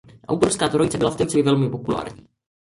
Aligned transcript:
Autorská 0.27 0.69
trojice 0.69 0.97
byla 0.97 1.11
v 1.11 1.15
té 1.15 1.25
době 1.25 1.43
velmi 1.43 1.69
populární. 1.69 2.27